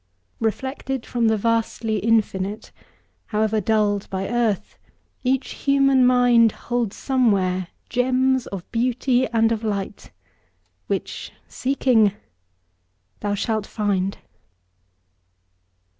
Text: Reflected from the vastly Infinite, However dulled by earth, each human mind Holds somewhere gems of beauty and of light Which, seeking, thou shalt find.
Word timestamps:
Reflected 0.39 1.05
from 1.05 1.27
the 1.27 1.37
vastly 1.37 1.97
Infinite, 1.99 2.71
However 3.27 3.61
dulled 3.61 4.09
by 4.09 4.27
earth, 4.27 4.79
each 5.23 5.51
human 5.51 6.07
mind 6.07 6.51
Holds 6.53 6.95
somewhere 6.95 7.67
gems 7.87 8.47
of 8.47 8.65
beauty 8.71 9.27
and 9.27 9.51
of 9.51 9.63
light 9.63 10.09
Which, 10.87 11.31
seeking, 11.47 12.13
thou 13.19 13.35
shalt 13.35 13.67
find. 13.67 14.17